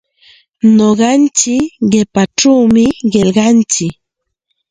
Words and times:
Nuqantsik 0.75 1.65
qichpachawmi 1.91 2.85
qillqantsik. 3.11 3.95